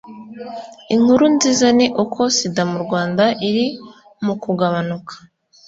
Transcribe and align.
inkuru 0.93 1.23
nziza 1.35 1.67
ni 1.77 1.87
uko 2.03 2.21
sida 2.35 2.63
mu 2.71 2.77
rwanda 2.85 3.23
iri 3.47 3.65
mukugabanuka; 4.25 5.13